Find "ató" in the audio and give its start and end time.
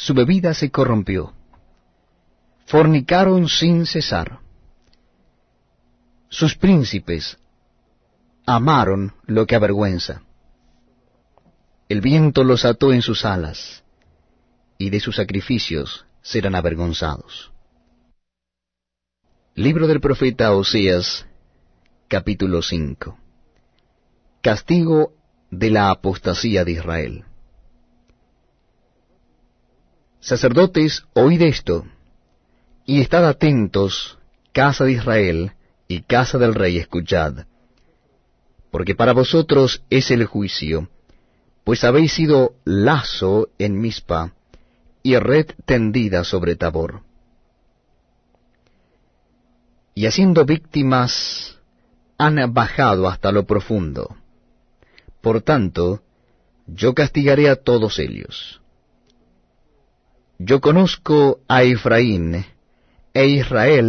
12.64-12.94